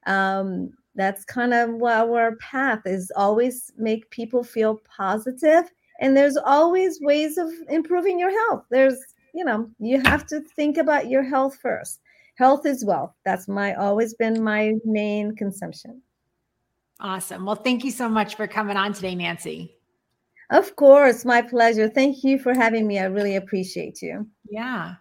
Um, 0.06 0.70
that's 0.94 1.24
kind 1.24 1.54
of 1.54 1.82
our 1.82 2.36
path 2.36 2.82
is 2.84 3.10
always 3.16 3.72
make 3.76 4.10
people 4.10 4.44
feel 4.44 4.80
positive 4.96 5.70
and 6.00 6.16
there's 6.16 6.36
always 6.36 7.00
ways 7.00 7.38
of 7.38 7.48
improving 7.70 8.18
your 8.18 8.30
health 8.30 8.66
there's 8.70 8.98
you 9.32 9.42
know 9.42 9.70
you 9.78 9.98
have 10.02 10.26
to 10.26 10.40
think 10.54 10.76
about 10.76 11.08
your 11.08 11.22
health 11.22 11.56
first 11.62 12.00
health 12.34 12.66
is 12.66 12.84
wealth 12.84 13.14
that's 13.24 13.48
my 13.48 13.72
always 13.76 14.12
been 14.12 14.44
my 14.44 14.74
main 14.84 15.34
consumption 15.34 16.02
Awesome. 17.02 17.44
Well, 17.44 17.56
thank 17.56 17.82
you 17.82 17.90
so 17.90 18.08
much 18.08 18.36
for 18.36 18.46
coming 18.46 18.76
on 18.76 18.92
today, 18.92 19.16
Nancy. 19.16 19.74
Of 20.50 20.76
course, 20.76 21.24
my 21.24 21.42
pleasure. 21.42 21.88
Thank 21.88 22.22
you 22.22 22.38
for 22.38 22.54
having 22.54 22.86
me. 22.86 23.00
I 23.00 23.06
really 23.06 23.34
appreciate 23.34 24.00
you. 24.00 24.28
Yeah. 24.48 24.94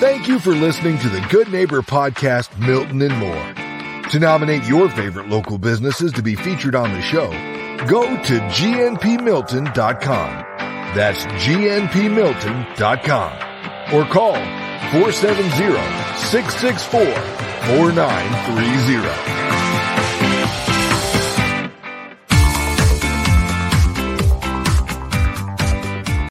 Thank 0.00 0.28
you 0.28 0.38
for 0.38 0.50
listening 0.50 0.98
to 0.98 1.08
the 1.08 1.20
Good 1.28 1.50
Neighbor 1.50 1.82
Podcast, 1.82 2.56
Milton 2.58 3.02
and 3.02 3.16
More. 3.16 3.54
To 4.10 4.18
nominate 4.20 4.62
your 4.64 4.88
favorite 4.88 5.28
local 5.28 5.58
businesses 5.58 6.12
to 6.12 6.22
be 6.22 6.36
featured 6.36 6.76
on 6.76 6.92
the 6.92 7.02
show, 7.02 7.26
go 7.88 8.02
to 8.04 8.38
gnpmilton.com. 8.38 10.30
That's 10.94 11.26
gnpmilton.com 11.26 13.32
or 13.94 14.04
call 14.06 14.34
470 14.92 15.50
664 16.16 17.04
4930. 17.04 19.47